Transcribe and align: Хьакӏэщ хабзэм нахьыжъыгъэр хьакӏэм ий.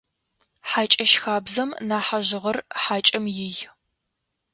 Хьакӏэщ 0.69 1.11
хабзэм 1.21 1.69
нахьыжъыгъэр 1.87 2.57
хьакӏэм 2.81 3.25
ий. 3.47 3.57